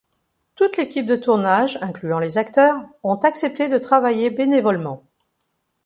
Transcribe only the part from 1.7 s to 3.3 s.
incluant les acteurs, ont